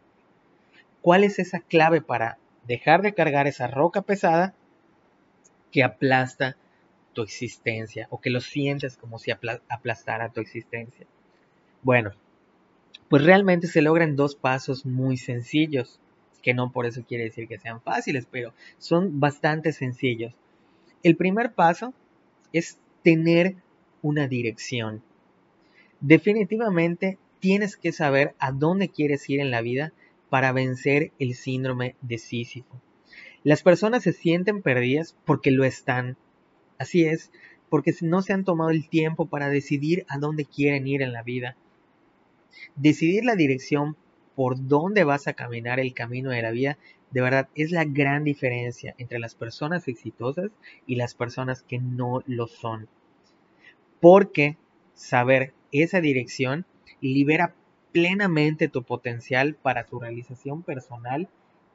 ¿Cuál 1.01 1.23
es 1.23 1.39
esa 1.39 1.61
clave 1.61 2.01
para 2.01 2.37
dejar 2.65 3.03
de 3.03 3.13
cargar 3.13 3.47
esa 3.47 3.67
roca 3.67 4.01
pesada 4.01 4.53
que 5.71 5.81
aplasta 5.81 6.57
tu 7.13 7.21
existencia 7.21 8.07
o 8.09 8.19
que 8.19 8.31
lo 8.31 8.41
sientes 8.41 8.97
como 8.97 9.17
si 9.17 9.31
aplastara 9.31 10.27
tu 10.27 10.41
existencia? 10.41 11.07
Bueno, 11.83 12.11
pues 13.09 13.23
realmente 13.23 13.67
se 13.67 13.81
logran 13.81 14.15
dos 14.15 14.35
pasos 14.35 14.85
muy 14.85 15.17
sencillos, 15.17 15.99
que 16.41 16.53
no 16.53 16.71
por 16.71 16.85
eso 16.85 17.03
quiere 17.07 17.25
decir 17.25 17.47
que 17.47 17.57
sean 17.57 17.81
fáciles, 17.81 18.27
pero 18.29 18.53
son 18.77 19.19
bastante 19.19 19.71
sencillos. 19.71 20.33
El 21.03 21.15
primer 21.15 21.53
paso 21.53 21.93
es 22.53 22.79
tener 23.03 23.55
una 24.01 24.27
dirección. 24.27 25.01
Definitivamente 25.99 27.17
tienes 27.39 27.77
que 27.77 27.91
saber 27.91 28.35
a 28.39 28.51
dónde 28.51 28.89
quieres 28.89 29.29
ir 29.29 29.39
en 29.39 29.51
la 29.51 29.61
vida 29.61 29.93
para 30.29 30.51
vencer 30.51 31.11
el 31.19 31.33
síndrome 31.35 31.95
de 32.01 32.17
Sísifo. 32.17 32.81
Las 33.43 33.63
personas 33.63 34.03
se 34.03 34.13
sienten 34.13 34.61
perdidas 34.61 35.15
porque 35.25 35.51
lo 35.51 35.63
están. 35.63 36.17
Así 36.77 37.05
es, 37.05 37.31
porque 37.69 37.93
no 38.01 38.21
se 38.21 38.33
han 38.33 38.43
tomado 38.43 38.69
el 38.69 38.89
tiempo 38.89 39.27
para 39.27 39.49
decidir 39.49 40.05
a 40.09 40.17
dónde 40.17 40.45
quieren 40.45 40.87
ir 40.87 41.01
en 41.01 41.13
la 41.13 41.23
vida. 41.23 41.55
Decidir 42.75 43.25
la 43.25 43.35
dirección 43.35 43.95
por 44.35 44.67
dónde 44.67 45.03
vas 45.03 45.27
a 45.27 45.33
caminar 45.33 45.79
el 45.79 45.93
camino 45.93 46.29
de 46.29 46.41
la 46.41 46.51
vida, 46.51 46.77
de 47.11 47.21
verdad 47.21 47.49
es 47.55 47.71
la 47.71 47.85
gran 47.85 48.23
diferencia 48.23 48.93
entre 48.97 49.19
las 49.19 49.35
personas 49.35 49.87
exitosas 49.87 50.51
y 50.85 50.95
las 50.95 51.15
personas 51.15 51.63
que 51.63 51.79
no 51.79 52.21
lo 52.27 52.47
son. 52.47 52.87
Porque 53.99 54.57
saber 54.93 55.53
esa 55.71 56.01
dirección 56.01 56.65
libera 57.01 57.55
plenamente 57.91 58.67
tu 58.67 58.83
potencial 58.83 59.55
para 59.55 59.85
tu 59.85 59.99
realización 59.99 60.61
personal 60.61 61.29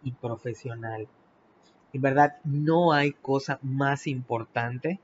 y 0.05 0.13
profesional. 0.13 1.09
En 1.93 2.01
verdad, 2.01 2.37
no 2.45 2.93
hay 2.93 3.13
cosa 3.13 3.59
más 3.63 4.07
importante 4.07 5.01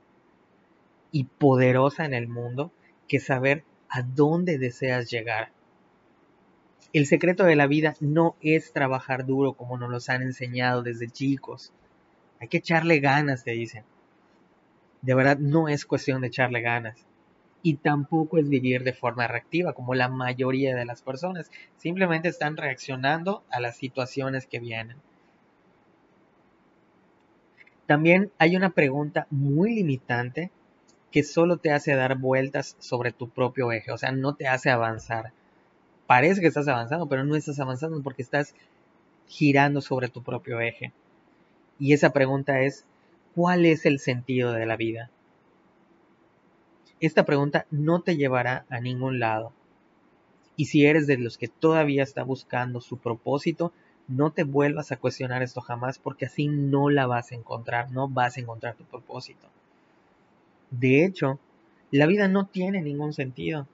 y 1.11 1.25
poderosa 1.25 2.05
en 2.05 2.13
el 2.13 2.27
mundo 2.27 2.71
que 3.07 3.19
saber 3.19 3.63
a 3.89 4.01
dónde 4.01 4.57
deseas 4.57 5.09
llegar. 5.09 5.51
El 6.91 7.05
secreto 7.05 7.43
de 7.43 7.55
la 7.55 7.67
vida 7.67 7.95
no 7.99 8.35
es 8.41 8.73
trabajar 8.73 9.25
duro 9.25 9.53
como 9.53 9.77
nos 9.77 9.89
los 9.89 10.09
han 10.09 10.21
enseñado 10.21 10.81
desde 10.81 11.09
chicos. 11.09 11.71
Hay 12.39 12.47
que 12.47 12.57
echarle 12.57 12.99
ganas, 12.99 13.43
te 13.43 13.51
dicen. 13.51 13.83
De 15.01 15.13
verdad, 15.13 15.37
no 15.37 15.67
es 15.67 15.85
cuestión 15.85 16.21
de 16.21 16.27
echarle 16.27 16.61
ganas 16.61 17.05
y 17.61 17.75
tampoco 17.75 18.37
es 18.37 18.49
vivir 18.49 18.83
de 18.83 18.93
forma 18.93 19.27
reactiva 19.27 19.73
como 19.73 19.93
la 19.93 20.09
mayoría 20.09 20.75
de 20.75 20.85
las 20.85 21.01
personas. 21.01 21.51
Simplemente 21.77 22.29
están 22.29 22.57
reaccionando 22.57 23.43
a 23.51 23.59
las 23.59 23.77
situaciones 23.77 24.47
que 24.47 24.59
vienen. 24.59 24.97
También 27.85 28.31
hay 28.37 28.55
una 28.55 28.69
pregunta 28.69 29.27
muy 29.29 29.73
limitante 29.75 30.51
que 31.11 31.23
solo 31.23 31.57
te 31.57 31.71
hace 31.71 31.95
dar 31.95 32.17
vueltas 32.17 32.75
sobre 32.79 33.11
tu 33.11 33.29
propio 33.29 33.71
eje, 33.71 33.91
o 33.91 33.97
sea, 33.97 34.11
no 34.11 34.35
te 34.35 34.47
hace 34.47 34.69
avanzar. 34.69 35.31
Parece 36.09 36.41
que 36.41 36.47
estás 36.47 36.67
avanzando, 36.67 37.05
pero 37.05 37.23
no 37.23 37.35
estás 37.35 37.59
avanzando 37.59 38.01
porque 38.01 38.23
estás 38.23 38.55
girando 39.27 39.79
sobre 39.79 40.07
tu 40.07 40.23
propio 40.23 40.59
eje. 40.59 40.91
Y 41.77 41.93
esa 41.93 42.09
pregunta 42.13 42.61
es, 42.61 42.83
¿cuál 43.35 43.63
es 43.63 43.85
el 43.85 43.99
sentido 43.99 44.51
de 44.51 44.65
la 44.65 44.75
vida? 44.75 45.11
Esta 46.99 47.25
pregunta 47.25 47.67
no 47.69 48.01
te 48.01 48.17
llevará 48.17 48.65
a 48.71 48.79
ningún 48.79 49.19
lado. 49.19 49.53
Y 50.55 50.65
si 50.65 50.83
eres 50.83 51.05
de 51.05 51.19
los 51.19 51.37
que 51.37 51.47
todavía 51.47 52.01
está 52.01 52.23
buscando 52.23 52.81
su 52.81 52.97
propósito, 52.97 53.71
no 54.07 54.31
te 54.31 54.45
vuelvas 54.45 54.91
a 54.91 54.97
cuestionar 54.97 55.43
esto 55.43 55.61
jamás 55.61 55.99
porque 55.99 56.25
así 56.25 56.47
no 56.47 56.89
la 56.89 57.05
vas 57.05 57.31
a 57.31 57.35
encontrar, 57.35 57.91
no 57.91 58.07
vas 58.07 58.35
a 58.35 58.39
encontrar 58.39 58.73
tu 58.73 58.83
propósito. 58.83 59.45
De 60.71 61.05
hecho, 61.05 61.37
la 61.91 62.07
vida 62.07 62.27
no 62.27 62.47
tiene 62.47 62.81
ningún 62.81 63.13
sentido. 63.13 63.67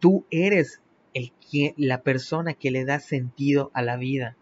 Tú 0.00 0.24
eres 0.30 0.80
el 1.14 1.32
la 1.76 2.02
persona 2.02 2.54
que 2.54 2.70
le 2.70 2.84
da 2.84 3.00
sentido 3.00 3.70
a 3.72 3.82
la 3.82 3.96
vida, 3.96 4.36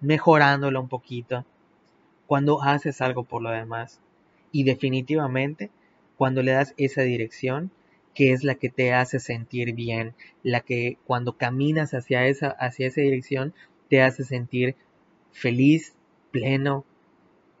mejorándola 0.00 0.80
un 0.80 0.88
poquito, 0.88 1.44
cuando 2.26 2.62
haces 2.62 3.00
algo 3.00 3.24
por 3.24 3.42
lo 3.42 3.50
demás. 3.50 4.00
Y 4.52 4.64
definitivamente 4.64 5.70
cuando 6.16 6.42
le 6.42 6.52
das 6.52 6.74
esa 6.78 7.02
dirección 7.02 7.70
que 8.14 8.32
es 8.32 8.44
la 8.44 8.54
que 8.54 8.70
te 8.70 8.94
hace 8.94 9.20
sentir 9.20 9.74
bien, 9.74 10.14
la 10.42 10.60
que 10.60 10.96
cuando 11.06 11.36
caminas 11.36 11.92
hacia 11.92 12.26
esa, 12.26 12.48
hacia 12.48 12.86
esa 12.86 13.02
dirección 13.02 13.52
te 13.90 14.00
hace 14.00 14.24
sentir 14.24 14.74
feliz, 15.32 15.94
pleno 16.30 16.84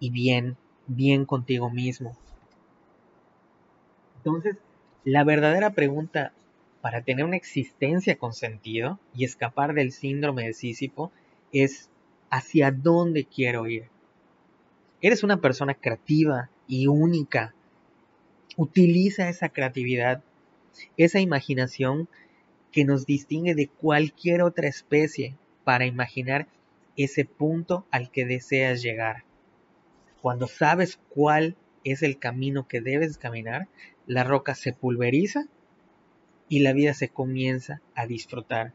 y 0.00 0.08
bien, 0.08 0.56
bien 0.86 1.26
contigo 1.26 1.68
mismo. 1.68 2.16
Entonces, 4.16 4.56
la 5.04 5.24
verdadera 5.24 5.70
pregunta 5.70 6.32
para 6.86 7.02
tener 7.02 7.24
una 7.24 7.36
existencia 7.36 8.16
con 8.16 8.32
sentido 8.32 9.00
y 9.12 9.24
escapar 9.24 9.74
del 9.74 9.90
síndrome 9.90 10.46
de 10.46 10.52
Sísifo 10.52 11.10
es 11.52 11.90
¿hacia 12.30 12.70
dónde 12.70 13.24
quiero 13.24 13.66
ir? 13.66 13.88
Eres 15.00 15.24
una 15.24 15.40
persona 15.40 15.74
creativa 15.74 16.48
y 16.68 16.86
única 16.86 17.56
Utiliza 18.56 19.28
esa 19.28 19.48
creatividad, 19.48 20.22
esa 20.96 21.18
imaginación 21.18 22.08
que 22.70 22.84
nos 22.84 23.04
distingue 23.04 23.56
de 23.56 23.66
cualquier 23.66 24.42
otra 24.42 24.68
especie 24.68 25.34
para 25.64 25.86
imaginar 25.86 26.46
ese 26.96 27.24
punto 27.24 27.84
al 27.90 28.12
que 28.12 28.26
deseas 28.26 28.80
llegar. 28.80 29.24
Cuando 30.22 30.46
sabes 30.46 31.00
cuál 31.08 31.56
es 31.82 32.04
el 32.04 32.20
camino 32.20 32.68
que 32.68 32.80
debes 32.80 33.18
caminar, 33.18 33.66
la 34.06 34.22
roca 34.22 34.54
se 34.54 34.72
pulveriza 34.72 35.48
y 36.48 36.60
la 36.60 36.72
vida 36.72 36.94
se 36.94 37.08
comienza 37.08 37.80
a 37.94 38.06
disfrutar. 38.06 38.72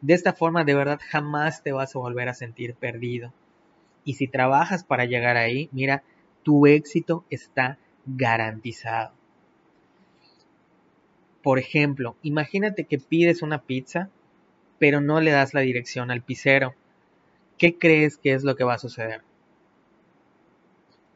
De 0.00 0.14
esta 0.14 0.32
forma 0.32 0.64
de 0.64 0.74
verdad 0.74 1.00
jamás 1.08 1.62
te 1.62 1.72
vas 1.72 1.94
a 1.94 1.98
volver 1.98 2.28
a 2.28 2.34
sentir 2.34 2.74
perdido. 2.74 3.32
Y 4.04 4.14
si 4.14 4.26
trabajas 4.26 4.84
para 4.84 5.04
llegar 5.04 5.36
ahí, 5.36 5.68
mira, 5.72 6.02
tu 6.42 6.66
éxito 6.66 7.24
está 7.30 7.78
garantizado. 8.04 9.12
Por 11.42 11.58
ejemplo, 11.58 12.16
imagínate 12.22 12.84
que 12.84 12.98
pides 12.98 13.42
una 13.42 13.62
pizza, 13.62 14.10
pero 14.78 15.00
no 15.00 15.20
le 15.20 15.32
das 15.32 15.54
la 15.54 15.60
dirección 15.60 16.10
al 16.10 16.22
pizzero. 16.22 16.74
¿Qué 17.58 17.78
crees 17.78 18.16
que 18.16 18.32
es 18.32 18.44
lo 18.44 18.56
que 18.56 18.64
va 18.64 18.74
a 18.74 18.78
suceder? 18.78 19.22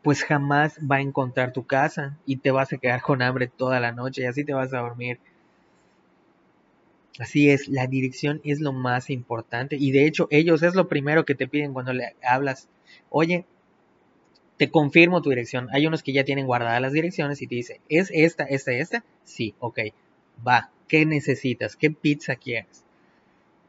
Pues 0.03 0.25
jamás 0.25 0.79
va 0.79 0.97
a 0.97 1.01
encontrar 1.01 1.53
tu 1.53 1.67
casa 1.67 2.17
y 2.25 2.37
te 2.37 2.53
vas 2.53 2.73
a 2.73 2.79
quedar 2.79 3.03
con 3.03 3.23
hambre 3.23 3.49
toda 3.49 3.81
la 3.81 3.93
noche 3.93 4.23
y 4.23 4.27
así 4.27 4.45
te 4.45 4.53
vas 4.53 4.73
a 4.73 4.79
dormir. 4.79 5.19
Así 7.19 7.51
es, 7.51 7.69
la 7.69 7.87
dirección 7.87 8.41
es 8.45 8.61
lo 8.61 8.73
más 8.73 9.09
importante 9.09 9.77
y 9.79 9.91
de 9.91 10.07
hecho 10.07 10.29
ellos 10.31 10.63
es 10.63 10.75
lo 10.75 10.89
primero 10.89 11.25
que 11.25 11.35
te 11.35 11.49
piden 11.49 11.73
cuando 11.73 11.93
le 11.93 12.15
hablas. 12.23 12.69
Oye, 13.09 13.47
te 14.59 14.71
confirmo 14.71 15.23
tu 15.23 15.31
dirección. 15.31 15.69
Hay 15.73 15.87
unos 15.87 16.03
que 16.03 16.13
ya 16.13 16.25
tienen 16.25 16.47
guardadas 16.47 16.81
las 16.81 16.93
direcciones 16.93 17.41
y 17.41 17.47
te 17.47 17.55
dice, 17.55 17.81
¿es 17.89 18.11
esta, 18.13 18.45
esta, 18.45 18.73
esta? 18.73 19.05
Sí, 19.25 19.55
ok. 19.61 19.81
Va, 20.47 20.71
¿qué 20.89 21.07
necesitas? 21.07 21.77
¿Qué 21.77 21.91
pizza 21.91 22.37
quieres? 22.37 22.85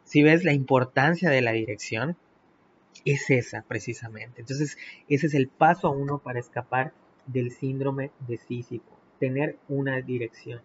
Si 0.04 0.24
ves 0.24 0.44
la 0.44 0.54
importancia 0.54 1.30
de 1.30 1.42
la 1.42 1.52
dirección, 1.52 2.18
es 3.06 3.30
esa 3.30 3.64
precisamente. 3.64 4.42
Entonces, 4.42 4.78
ese 5.08 5.28
es 5.28 5.34
el 5.34 5.48
paso 5.48 5.92
uno 5.92 6.20
para 6.20 6.40
escapar 6.40 6.94
del 7.26 7.52
síndrome 7.52 8.12
de 8.28 8.38
Sísifo, 8.38 8.98
tener 9.20 9.58
una 9.68 10.02
dirección. 10.02 10.62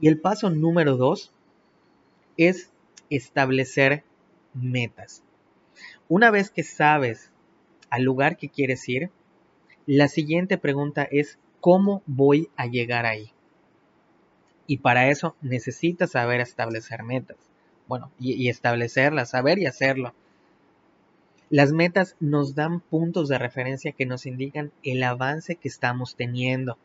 Y 0.00 0.08
el 0.08 0.20
paso 0.20 0.50
número 0.50 0.96
dos 0.96 1.32
es 2.36 2.70
establecer 3.10 4.04
metas. 4.54 5.22
Una 6.08 6.30
vez 6.30 6.50
que 6.50 6.62
sabes 6.62 7.30
al 7.90 8.02
lugar 8.02 8.36
que 8.36 8.48
quieres 8.48 8.88
ir, 8.88 9.10
la 9.86 10.08
siguiente 10.08 10.58
pregunta 10.58 11.06
es 11.10 11.38
¿cómo 11.60 12.02
voy 12.06 12.48
a 12.56 12.66
llegar 12.66 13.06
ahí? 13.06 13.32
Y 14.66 14.78
para 14.78 15.08
eso 15.08 15.36
necesitas 15.42 16.12
saber 16.12 16.40
establecer 16.40 17.02
metas. 17.02 17.36
Bueno, 17.86 18.10
y, 18.18 18.48
establecerlas, 18.48 19.30
saber 19.30 19.58
y 19.58 19.66
hacerlo. 19.66 20.12
Las 21.50 21.70
metas 21.70 22.16
nos 22.18 22.56
dan 22.56 22.80
puntos 22.80 23.28
de 23.28 23.38
referencia 23.38 23.92
que 23.92 24.06
nos 24.06 24.26
indican 24.26 24.72
el 24.82 25.04
avance 25.04 25.54
que 25.54 25.68
estamos 25.68 26.16
teniendo. 26.16 26.78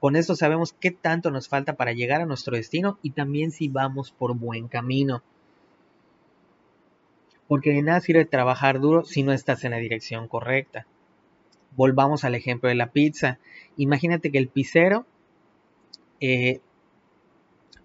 Con 0.00 0.16
esto 0.16 0.36
sabemos 0.36 0.74
qué 0.78 0.90
tanto 0.90 1.30
nos 1.30 1.48
falta 1.48 1.74
para 1.74 1.92
llegar 1.92 2.20
a 2.20 2.26
nuestro 2.26 2.56
destino 2.56 2.98
y 3.02 3.10
también 3.10 3.50
si 3.50 3.68
vamos 3.68 4.12
por 4.12 4.36
buen 4.36 4.68
camino. 4.68 5.22
Porque 7.48 7.72
de 7.72 7.82
nada 7.82 8.00
sirve 8.00 8.24
trabajar 8.24 8.80
duro 8.80 9.04
si 9.04 9.22
no 9.22 9.32
estás 9.32 9.64
en 9.64 9.70
la 9.70 9.78
dirección 9.78 10.28
correcta. 10.28 10.86
Volvamos 11.76 12.24
al 12.24 12.34
ejemplo 12.34 12.68
de 12.68 12.74
la 12.74 12.90
pizza. 12.90 13.38
Imagínate 13.76 14.30
que 14.30 14.38
el 14.38 14.48
pizzero 14.48 15.06
eh, 16.20 16.60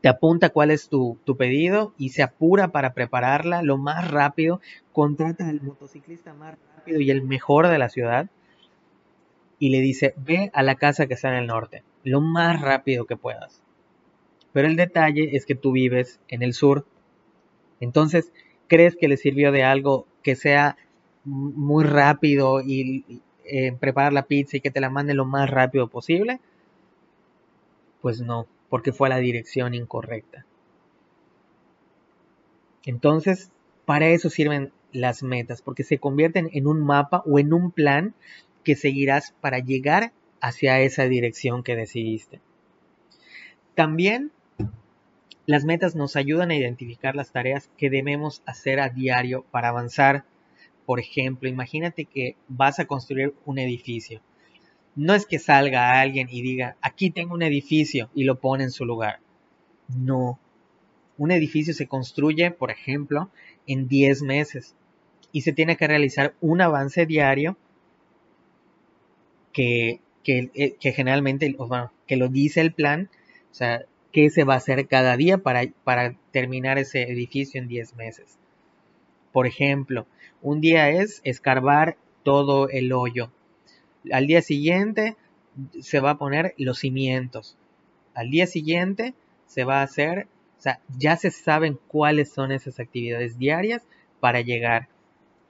te 0.02 0.10
apunta 0.10 0.50
cuál 0.50 0.72
es 0.72 0.90
tu, 0.90 1.18
tu, 1.26 1.38
pedido 1.38 1.94
y 1.98 2.10
se 2.10 2.24
apura 2.24 2.70
para 2.70 2.94
prepararla 2.94 3.62
lo 3.62 3.78
más 3.78 4.10
rápido, 4.10 4.60
contrata 4.94 5.48
al 5.48 5.62
motociclista 5.62 6.34
más 6.34 6.58
rápido 6.76 7.00
y 7.00 7.12
el 7.12 7.22
mejor 7.22 7.68
de 7.68 7.78
la 7.78 7.90
ciudad 7.90 8.30
y 9.60 9.70
le 9.70 9.80
dice, 9.80 10.16
ve 10.18 10.50
a 10.54 10.64
la 10.64 10.74
casa 10.74 11.06
que 11.06 11.14
está 11.14 11.30
en 11.30 11.36
el 11.36 11.48
norte, 11.48 11.84
lo 12.04 12.22
más 12.22 12.62
rápido 12.62 13.06
que 13.06 13.18
puedas. 13.18 13.62
Pero 14.54 14.68
el 14.68 14.76
detalle 14.76 15.36
es 15.36 15.46
que 15.46 15.56
tú 15.56 15.72
vives 15.72 16.20
en 16.28 16.42
el 16.44 16.54
sur. 16.54 16.86
Entonces, 17.80 18.32
¿crees 18.68 18.96
que 18.96 19.08
le 19.08 19.18
sirvió 19.18 19.52
de 19.52 19.64
algo 19.64 20.08
que 20.24 20.36
sea 20.36 20.78
muy 21.24 21.84
rápido 21.84 22.62
y 22.62 23.22
eh, 23.46 23.72
preparar 23.80 24.14
la 24.14 24.24
pizza 24.24 24.58
y 24.58 24.62
que 24.62 24.72
te 24.72 24.82
la 24.82 24.90
mande 24.90 25.14
lo 25.14 25.26
más 25.26 25.50
rápido 25.50 25.88
posible? 25.88 26.40
Pues 28.02 28.22
no, 28.22 28.48
porque 28.70 28.92
fue 28.92 29.08
a 29.08 29.12
la 29.12 29.18
dirección 29.18 29.74
incorrecta. 29.74 30.46
Entonces, 32.84 33.52
para 33.86 34.08
eso 34.08 34.30
sirven 34.30 34.72
las 34.92 35.24
metas, 35.24 35.62
porque 35.62 35.84
se 35.84 36.00
convierten 36.00 36.50
en 36.54 36.68
un 36.68 36.84
mapa 36.84 37.24
o 37.26 37.40
en 37.40 37.54
un 37.54 37.72
plan 37.72 38.14
que 38.64 38.76
seguirás 38.76 39.34
para 39.40 39.60
llegar 39.60 40.12
hacia 40.42 40.80
esa 40.82 41.06
dirección 41.06 41.64
que 41.64 41.76
decidiste. 41.76 42.42
También 43.76 44.32
las 45.46 45.66
metas 45.66 45.96
nos 45.96 46.16
ayudan 46.16 46.52
a 46.52 46.56
identificar 46.56 47.16
las 47.16 47.32
tareas 47.32 47.70
que 47.78 47.90
debemos 47.90 48.42
hacer 48.46 48.80
a 48.80 48.90
diario 48.90 49.46
para 49.52 49.70
avanzar. 49.70 50.26
Por 50.86 51.00
ejemplo, 51.00 51.50
imagínate 51.50 52.06
que 52.06 52.36
vas 52.48 52.80
a 52.80 52.86
construir 52.86 53.34
un 53.46 53.60
edificio. 53.60 54.22
No 54.96 55.14
es 55.14 55.26
que 55.26 55.40
salga 55.40 56.00
alguien 56.00 56.28
y 56.30 56.42
diga, 56.42 56.76
aquí 56.82 57.12
tengo 57.12 57.34
un 57.34 57.44
edificio 57.44 58.10
y 58.14 58.24
lo 58.24 58.40
pone 58.40 58.66
en 58.66 58.72
su 58.72 58.86
lugar. 58.86 59.20
No. 59.88 60.40
Un 61.18 61.32
edificio 61.32 61.74
se 61.74 61.88
construye, 61.88 62.52
por 62.52 62.72
ejemplo, 62.72 63.30
en 63.68 63.88
10 63.88 64.24
meses 64.24 64.76
y 65.32 65.42
se 65.42 65.54
tiene 65.54 65.78
que 65.78 65.88
realizar 65.88 66.36
un 66.42 66.62
avance 66.62 67.06
diario 67.06 67.58
que, 69.54 70.02
eh, 70.26 70.76
que, 70.80 70.92
generalmente, 70.92 71.54
bueno, 71.58 71.92
que 72.08 72.18
lo 72.18 72.28
dice 72.28 72.62
el 72.62 72.74
plan, 72.74 73.10
o 73.52 73.54
sea, 73.54 73.86
qué 74.12 74.30
se 74.30 74.44
va 74.44 74.56
a 74.56 74.58
hacer 74.58 74.88
cada 74.88 75.18
día 75.18 75.38
para, 75.38 75.64
para 75.84 76.16
terminar 76.32 76.78
ese 76.78 77.04
edificio 77.04 77.62
en 77.62 77.68
10 77.68 77.96
meses. 77.96 78.38
Por 79.32 79.48
ejemplo, 79.48 80.06
un 80.42 80.62
día 80.62 80.90
es 80.90 81.22
escarbar 81.24 81.98
todo 82.24 82.70
el 82.70 82.92
hoyo. 82.94 83.32
Al 84.12 84.28
día 84.28 84.42
siguiente 84.42 85.16
se 85.80 86.00
va 86.00 86.12
a 86.12 86.18
poner 86.18 86.54
los 86.58 86.80
cimientos. 86.80 87.58
Al 88.14 88.30
día 88.30 88.48
siguiente 88.48 89.14
se 89.46 89.64
va 89.64 89.80
a 89.80 89.84
hacer, 89.84 90.28
o 90.58 90.62
sea, 90.62 90.80
ya 90.98 91.16
se 91.16 91.32
saben 91.32 91.80
cuáles 91.88 92.32
son 92.32 92.52
esas 92.52 92.80
actividades 92.80 93.38
diarias 93.38 93.84
para 94.20 94.42
llegar 94.42 94.88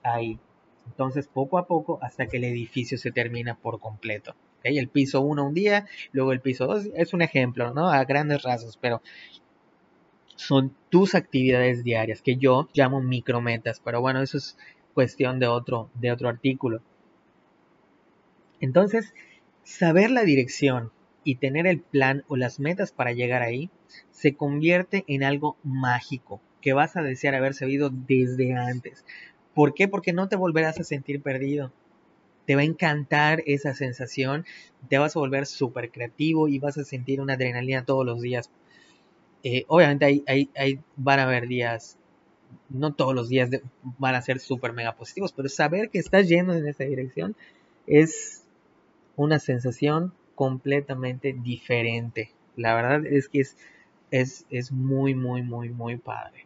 ahí. 0.03 0.39
Entonces, 0.87 1.27
poco 1.27 1.57
a 1.57 1.67
poco, 1.67 1.99
hasta 2.01 2.27
que 2.27 2.37
el 2.37 2.43
edificio 2.43 2.97
se 2.97 3.11
termina 3.11 3.55
por 3.55 3.79
completo. 3.79 4.35
El 4.63 4.87
piso 4.89 5.21
1 5.21 5.45
un 5.45 5.53
día, 5.53 5.87
luego 6.11 6.31
el 6.31 6.41
piso 6.41 6.67
2, 6.67 6.89
es 6.95 7.13
un 7.13 7.21
ejemplo, 7.21 7.73
¿no? 7.73 7.89
A 7.89 8.03
grandes 8.05 8.43
rasgos, 8.43 8.77
pero 8.77 9.01
son 10.35 10.75
tus 10.89 11.15
actividades 11.15 11.83
diarias, 11.83 12.21
que 12.21 12.35
yo 12.35 12.69
llamo 12.73 13.01
micrometas, 13.01 13.79
pero 13.83 14.01
bueno, 14.01 14.21
eso 14.21 14.37
es 14.37 14.57
cuestión 14.93 15.39
de 15.39 15.47
otro, 15.47 15.89
de 15.95 16.11
otro 16.11 16.29
artículo. 16.29 16.81
Entonces, 18.59 19.13
saber 19.63 20.11
la 20.11 20.23
dirección 20.23 20.91
y 21.23 21.35
tener 21.35 21.67
el 21.67 21.79
plan 21.79 22.23
o 22.27 22.35
las 22.35 22.59
metas 22.59 22.91
para 22.91 23.11
llegar 23.11 23.41
ahí 23.41 23.69
se 24.11 24.35
convierte 24.35 25.03
en 25.07 25.23
algo 25.23 25.57
mágico 25.63 26.41
que 26.61 26.73
vas 26.73 26.95
a 26.95 27.01
desear 27.01 27.35
haber 27.35 27.53
sabido 27.53 27.91
desde 27.91 28.53
antes. 28.53 29.05
¿Por 29.53 29.73
qué? 29.73 29.87
Porque 29.87 30.13
no 30.13 30.29
te 30.29 30.35
volverás 30.35 30.79
a 30.79 30.83
sentir 30.83 31.21
perdido. 31.21 31.71
Te 32.45 32.55
va 32.55 32.61
a 32.61 32.65
encantar 32.65 33.43
esa 33.45 33.73
sensación, 33.73 34.45
te 34.89 34.97
vas 34.97 35.15
a 35.15 35.19
volver 35.19 35.45
súper 35.45 35.91
creativo 35.91 36.47
y 36.47 36.59
vas 36.59 36.77
a 36.77 36.83
sentir 36.83 37.21
una 37.21 37.33
adrenalina 37.33 37.85
todos 37.85 38.05
los 38.05 38.21
días. 38.21 38.49
Eh, 39.43 39.65
obviamente 39.67 40.05
hay, 40.05 40.49
hay, 40.55 40.79
van 40.95 41.19
a 41.19 41.23
haber 41.23 41.47
días, 41.47 41.97
no 42.69 42.93
todos 42.93 43.15
los 43.15 43.29
días 43.29 43.49
van 43.97 44.15
a 44.15 44.21
ser 44.21 44.39
súper 44.39 44.73
mega 44.73 44.95
positivos, 44.95 45.33
pero 45.33 45.49
saber 45.49 45.89
que 45.89 45.99
estás 45.99 46.27
yendo 46.27 46.53
en 46.53 46.67
esa 46.67 46.83
dirección 46.83 47.35
es 47.87 48.43
una 49.15 49.39
sensación 49.39 50.13
completamente 50.35 51.33
diferente. 51.33 52.31
La 52.55 52.75
verdad 52.75 53.05
es 53.05 53.29
que 53.29 53.41
es, 53.41 53.57
es, 54.11 54.45
es 54.49 54.71
muy, 54.71 55.15
muy, 55.15 55.41
muy, 55.41 55.69
muy 55.69 55.97
padre. 55.97 56.45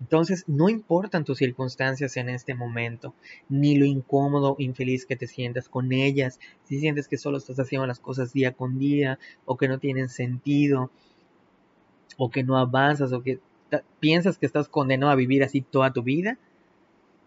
Entonces, 0.00 0.44
no 0.46 0.68
importan 0.68 1.24
tus 1.24 1.38
circunstancias 1.38 2.16
en 2.16 2.28
este 2.28 2.54
momento, 2.54 3.14
ni 3.48 3.76
lo 3.76 3.84
incómodo 3.84 4.56
infeliz 4.58 5.06
que 5.06 5.16
te 5.16 5.26
sientas 5.26 5.68
con 5.68 5.92
ellas, 5.92 6.40
si 6.64 6.80
sientes 6.80 7.08
que 7.08 7.16
solo 7.16 7.38
estás 7.38 7.58
haciendo 7.58 7.86
las 7.86 8.00
cosas 8.00 8.32
día 8.32 8.52
con 8.52 8.78
día, 8.78 9.18
o 9.44 9.56
que 9.56 9.68
no 9.68 9.78
tienen 9.78 10.08
sentido, 10.08 10.90
o 12.18 12.30
que 12.30 12.42
no 12.42 12.58
avanzas, 12.58 13.12
o 13.12 13.22
que 13.22 13.40
piensas 14.00 14.38
que 14.38 14.46
estás 14.46 14.68
condenado 14.68 15.10
a 15.10 15.16
vivir 15.16 15.42
así 15.42 15.60
toda 15.60 15.92
tu 15.92 16.02
vida, 16.02 16.38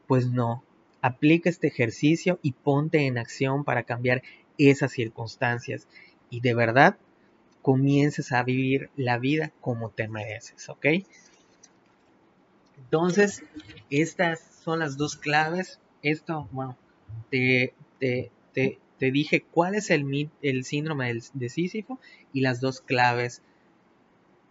pues 0.08 0.30
no. 0.30 0.64
Aplica 1.02 1.50
este 1.50 1.68
ejercicio 1.68 2.40
y 2.42 2.54
ponte 2.54 3.06
en 3.06 3.18
acción 3.18 3.64
para 3.64 3.84
cambiar 3.84 4.24
esas 4.58 4.92
circunstancias 4.92 5.88
y 6.30 6.42
de 6.42 6.54
verdad 6.54 6.98
comiences 7.62 8.32
a 8.32 8.44
vivir 8.44 8.90
la 8.96 9.18
vida 9.20 9.52
como 9.62 9.90
te 9.90 10.08
mereces, 10.08 10.70
¿ok? 10.70 10.86
Entonces, 12.78 13.44
estas 13.90 14.40
son 14.64 14.80
las 14.80 14.98
dos 14.98 15.16
claves. 15.16 15.80
Esto, 16.02 16.48
bueno, 16.52 16.78
te, 17.30 17.74
te, 18.00 18.32
te, 18.54 19.12
dije 19.12 19.42
cuál 19.42 19.76
es 19.76 19.90
el, 19.90 20.30
el 20.42 20.64
síndrome 20.64 21.14
de 21.34 21.50
Sísifo 21.50 22.00
y 22.34 22.42
las 22.42 22.62
dos 22.62 22.82
claves 22.82 23.42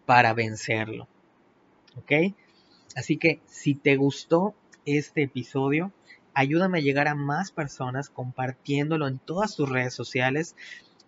para 0.04 0.34
vencerlo. 0.34 1.08
¿Ok? 1.96 2.34
Así 2.94 3.16
que 3.16 3.40
si 3.46 3.74
te 3.74 3.96
gustó 3.96 4.54
este 4.84 5.22
episodio, 5.22 5.92
ayúdame 6.34 6.78
a 6.78 6.82
llegar 6.82 7.08
a 7.08 7.14
más 7.14 7.50
personas 7.50 8.08
compartiéndolo 8.08 9.08
en 9.08 9.18
todas 9.18 9.56
tus 9.56 9.68
redes 9.68 9.94
sociales 9.94 10.54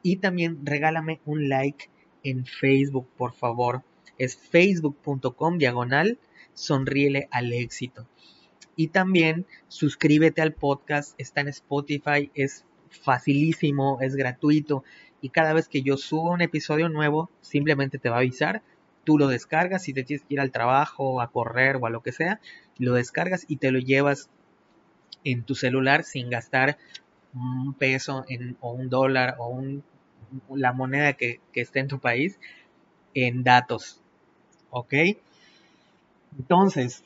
y 0.03 0.17
también 0.17 0.65
regálame 0.65 1.21
un 1.25 1.49
like 1.49 1.91
en 2.23 2.45
Facebook, 2.45 3.09
por 3.17 3.33
favor. 3.33 3.83
Es 4.19 4.37
facebook.com 4.37 5.59
diagonal 5.59 6.19
sonríele 6.59 7.29
al 7.31 7.53
éxito. 7.53 8.07
Y 8.77 8.89
también 8.89 9.47
suscríbete 9.69 10.43
al 10.43 10.53
podcast, 10.53 11.15
está 11.19 11.41
en 11.41 11.49
Spotify, 11.49 12.31
es 12.35 12.65
facilísimo, 12.91 13.99
es 14.01 14.15
gratuito 14.17 14.85
y 15.21 15.31
cada 15.31 15.53
vez 15.53 15.69
que 15.69 15.83
yo 15.83 15.97
subo 15.97 16.31
un 16.31 16.43
episodio 16.43 16.89
nuevo 16.89 17.31
simplemente 17.41 17.99
te 17.99 18.09
va 18.09 18.17
a 18.17 18.21
avisar, 18.21 18.63
tú 19.05 19.19
lo 19.19 19.27
descargas 19.29 19.83
si 19.83 19.93
te 19.93 20.05
tienes 20.05 20.25
que 20.25 20.35
ir 20.35 20.41
al 20.41 20.53
trabajo, 20.53 21.21
a 21.21 21.31
correr 21.31 21.77
o 21.77 21.87
a 21.87 21.91
lo 21.91 22.03
que 22.03 22.13
sea, 22.13 22.41
lo 22.79 22.95
descargas 22.95 23.45
y 23.49 23.57
te 23.57 23.73
lo 23.73 23.79
llevas 23.79 24.31
en 25.25 25.43
tu 25.43 25.55
celular 25.55 26.05
sin 26.05 26.31
gastar 26.31 26.79
un 27.35 27.75
peso 27.75 28.25
en, 28.29 28.57
o 28.61 28.73
un 28.73 28.89
dólar 28.89 29.37
o 29.39 29.61
la 30.55 30.73
moneda 30.73 31.15
que, 31.15 31.41
que 31.53 31.61
esté 31.61 31.81
en 31.81 31.89
tu 31.89 31.99
país 31.99 32.39
en 33.15 33.43
datos. 33.43 34.03
¿Ok? 34.71 34.95
Entonces, 36.39 37.03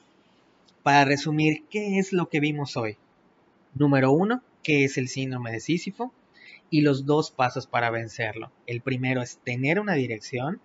para 0.83 1.05
resumir, 1.05 1.65
¿qué 1.71 1.99
es 1.99 2.13
lo 2.13 2.29
que 2.29 2.41
vimos 2.41 2.77
hoy? 2.77 2.99
Número 3.75 4.13
uno, 4.13 4.43
¿qué 4.63 4.85
es 4.85 4.99
el 4.99 5.09
síndrome 5.09 5.53
de 5.53 5.61
Sísifo? 5.61 6.13
Y 6.71 6.83
los 6.83 7.07
dos 7.07 7.31
pasos 7.31 7.67
para 7.67 7.91
vencerlo. 7.91 8.51
El 8.67 8.81
primero 8.81 9.23
es 9.23 9.39
tener 9.39 9.81
una 9.81 9.95
dirección. 9.95 10.61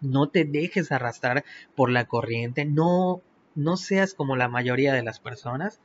No 0.00 0.28
te 0.28 0.44
dejes 0.44 0.92
arrastrar 0.92 1.44
por 1.74 1.90
la 1.90 2.06
corriente, 2.06 2.64
no, 2.64 3.20
no 3.54 3.76
seas 3.76 4.14
como 4.14 4.36
la 4.36 4.48
mayoría 4.48 4.92
de 4.92 5.02
las 5.02 5.20
personas. 5.20 5.80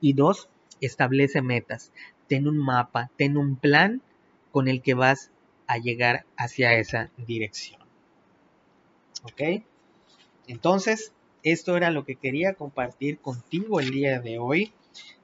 Y 0.00 0.12
dos, 0.12 0.48
establece 0.80 1.42
metas, 1.42 1.92
ten 2.28 2.48
un 2.48 2.58
mapa, 2.58 3.10
ten 3.16 3.36
un 3.36 3.56
plan 3.56 4.02
con 4.52 4.68
el 4.68 4.82
que 4.82 4.94
vas 4.94 5.30
a 5.66 5.78
llegar 5.78 6.24
hacia 6.36 6.74
esa 6.74 7.10
dirección. 7.16 7.80
¿Ok? 9.24 9.64
Entonces, 10.46 11.12
esto 11.46 11.76
era 11.76 11.90
lo 11.90 12.04
que 12.04 12.16
quería 12.16 12.54
compartir 12.54 13.20
contigo 13.20 13.78
el 13.78 13.90
día 13.90 14.18
de 14.18 14.40
hoy. 14.40 14.72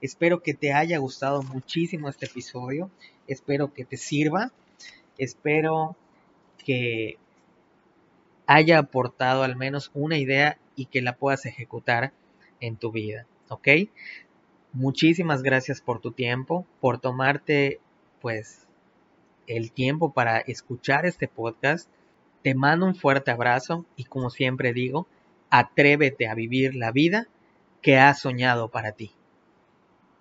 Espero 0.00 0.40
que 0.40 0.54
te 0.54 0.72
haya 0.72 0.98
gustado 0.98 1.42
muchísimo 1.42 2.08
este 2.08 2.26
episodio. 2.26 2.92
Espero 3.26 3.74
que 3.74 3.84
te 3.84 3.96
sirva. 3.96 4.52
Espero 5.18 5.96
que 6.64 7.18
haya 8.46 8.78
aportado 8.78 9.42
al 9.42 9.56
menos 9.56 9.90
una 9.94 10.16
idea 10.16 10.58
y 10.76 10.86
que 10.86 11.02
la 11.02 11.16
puedas 11.16 11.44
ejecutar 11.44 12.12
en 12.60 12.76
tu 12.76 12.92
vida. 12.92 13.26
¿Ok? 13.48 13.68
Muchísimas 14.72 15.42
gracias 15.42 15.80
por 15.80 16.00
tu 16.00 16.12
tiempo, 16.12 16.64
por 16.80 17.00
tomarte 17.00 17.80
pues 18.20 18.68
el 19.48 19.72
tiempo 19.72 20.12
para 20.12 20.38
escuchar 20.38 21.04
este 21.04 21.26
podcast. 21.26 21.88
Te 22.42 22.54
mando 22.54 22.86
un 22.86 22.94
fuerte 22.94 23.32
abrazo 23.32 23.86
y 23.96 24.04
como 24.04 24.30
siempre 24.30 24.72
digo, 24.72 25.08
atrévete 25.52 26.26
a 26.28 26.34
vivir 26.34 26.74
la 26.74 26.92
vida 26.92 27.28
que 27.82 27.98
has 27.98 28.20
soñado 28.20 28.70
para 28.70 28.92
ti. 28.92 29.12